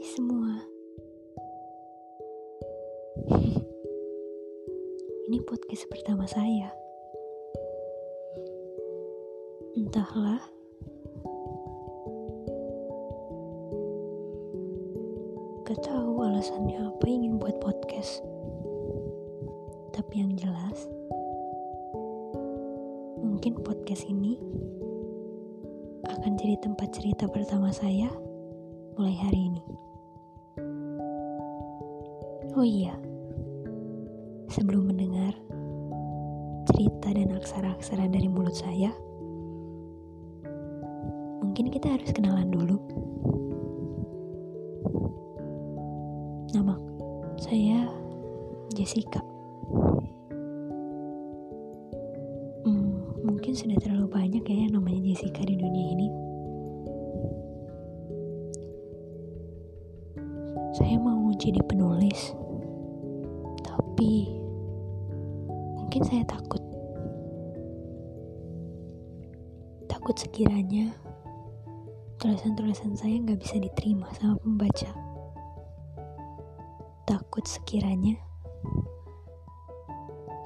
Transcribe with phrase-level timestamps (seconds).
[0.00, 0.64] semua.
[5.28, 6.72] Ini podcast pertama saya.
[9.76, 10.40] Entahlah.
[15.68, 18.24] Gak tahu alasannya apa ingin buat podcast.
[19.92, 20.88] Tapi yang jelas,
[23.20, 24.40] mungkin podcast ini
[26.08, 28.08] akan jadi tempat cerita pertama saya
[28.96, 29.79] mulai hari ini.
[32.58, 32.98] Oh iya,
[34.50, 35.38] sebelum mendengar
[36.66, 38.90] cerita dan aksara-aksara dari mulut saya,
[41.46, 42.74] mungkin kita harus kenalan dulu.
[46.50, 46.74] Nama
[47.38, 47.86] saya
[48.74, 49.22] Jessica.
[52.66, 56.29] Hmm, mungkin sudah terlalu banyak ya yang namanya Jessica di dunia ini.
[60.80, 62.32] Saya mau jadi penulis,
[63.60, 64.32] tapi
[65.76, 66.64] mungkin saya takut.
[69.84, 70.88] Takut sekiranya
[72.16, 74.90] tulisan-tulisan saya nggak bisa diterima sama pembaca
[77.10, 78.20] takut sekiranya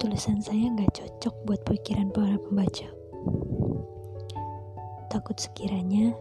[0.01, 2.87] tulisan saya nggak cocok buat pikiran para pembaca.
[5.09, 6.13] Takut sekiranya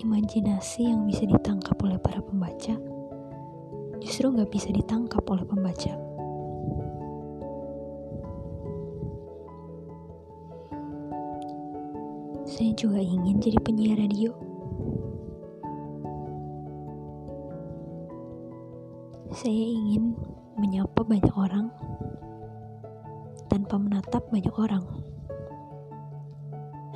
[0.00, 2.72] imajinasi yang bisa ditangkap oleh para pembaca
[4.00, 5.92] justru nggak bisa ditangkap oleh pembaca.
[12.48, 14.32] Saya juga ingin jadi penyiar radio.
[19.30, 20.16] Saya ingin
[20.58, 21.70] menyapa banyak orang
[23.46, 24.82] tanpa menatap banyak orang.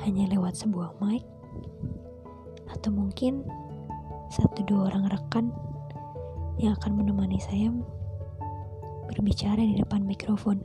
[0.03, 1.23] Hanya lewat sebuah mic
[2.75, 3.41] atau mungkin
[4.29, 5.49] satu dua orang rekan
[6.59, 7.71] yang akan menemani saya
[9.11, 10.59] berbicara di depan mikrofon.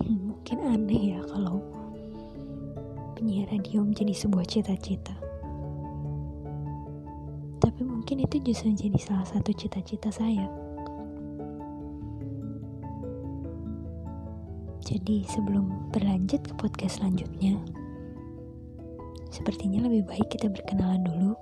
[0.10, 1.62] Mungkin aneh ya kalau
[3.14, 5.30] penyiar radio menjadi sebuah cita-cita
[7.60, 10.48] tapi mungkin itu justru menjadi salah satu cita-cita saya.
[14.84, 17.56] Jadi sebelum berlanjut ke podcast selanjutnya,
[19.30, 21.32] sepertinya lebih baik kita berkenalan dulu.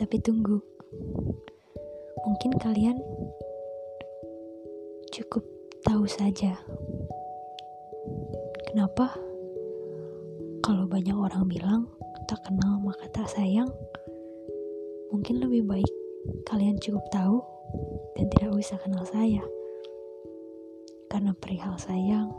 [0.00, 0.58] Tapi tunggu,
[2.24, 2.96] mungkin kalian
[5.12, 5.44] cukup
[5.84, 6.56] tahu saja.
[8.70, 9.12] Kenapa?
[10.62, 11.82] Kalau banyak orang bilang
[12.30, 13.68] tak kenal maka tak sayang.
[15.10, 15.94] Mungkin lebih baik
[16.46, 17.42] kalian cukup tahu
[18.14, 19.42] dan tidak usah kenal saya.
[21.10, 22.30] Karena perihal sayang,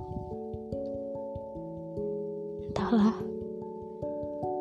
[2.71, 3.19] entahlah,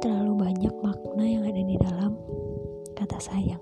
[0.01, 2.17] terlalu banyak makna yang ada di dalam
[2.97, 3.61] kata sayang.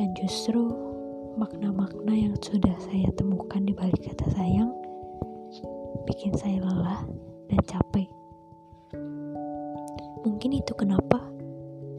[0.00, 0.64] Dan justru
[1.36, 4.72] makna-makna yang sudah saya temukan di balik kata sayang
[6.08, 7.04] bikin saya lelah
[7.52, 8.08] dan capek.
[10.24, 11.20] Mungkin itu kenapa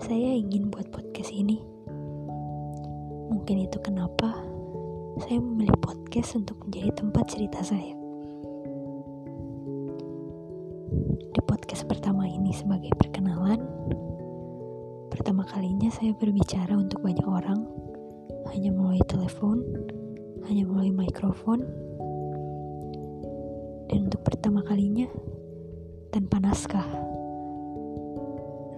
[0.01, 1.61] saya ingin buat podcast ini.
[3.29, 4.33] Mungkin itu kenapa
[5.21, 8.02] saya memilih podcast untuk menjadi tempat cerita saya.
[11.33, 13.57] Di podcast pertama ini sebagai perkenalan,
[15.09, 17.65] pertama kalinya saya berbicara untuk banyak orang,
[18.53, 19.65] hanya melalui telepon,
[20.45, 21.65] hanya melalui mikrofon,
[23.89, 25.09] dan untuk pertama kalinya
[26.13, 26.85] tanpa naskah.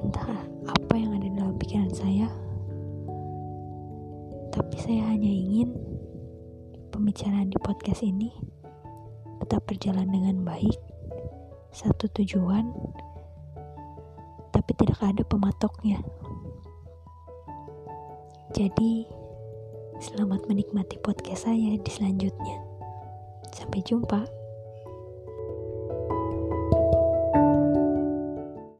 [0.07, 2.31] Entah apa yang ada dalam pikiran saya,
[4.55, 5.75] tapi saya hanya ingin
[6.87, 8.31] pembicaraan di podcast ini
[9.43, 10.94] tetap berjalan dengan baik,
[11.75, 12.72] satu tujuan,
[14.56, 16.00] tapi tidak ada pematoknya.
[18.56, 19.03] Jadi,
[20.00, 22.64] selamat menikmati podcast saya di selanjutnya.
[23.52, 24.45] Sampai jumpa.